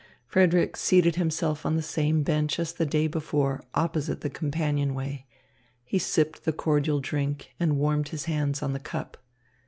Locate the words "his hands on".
8.07-8.73